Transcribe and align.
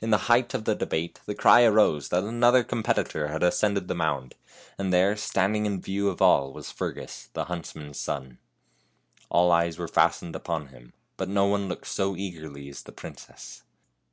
In 0.00 0.10
the 0.10 0.26
height 0.26 0.52
of 0.52 0.64
the 0.64 0.74
debate 0.74 1.20
the 1.26 1.34
cry 1.36 1.62
arose 1.62 2.08
that 2.08 2.24
another 2.24 2.64
competitor 2.64 3.28
had 3.28 3.44
ascended 3.44 3.86
the 3.86 3.94
mound, 3.94 4.34
and 4.76 4.92
there 4.92 5.14
standing 5.14 5.64
in 5.64 5.80
view 5.80 6.08
of 6.08 6.20
all 6.20 6.52
was 6.52 6.72
Fergus, 6.72 7.30
the 7.34 7.44
huntsman's 7.44 8.00
son. 8.00 8.38
All 9.28 9.52
eyes 9.52 9.78
were 9.78 9.86
fastened 9.86 10.34
upon 10.34 10.70
him, 10.70 10.92
but 11.16 11.28
no 11.28 11.46
one 11.46 11.68
looked 11.68 11.86
so 11.86 12.16
eagerly 12.16 12.68
as 12.68 12.82
the 12.82 12.90
princess. 12.90 13.62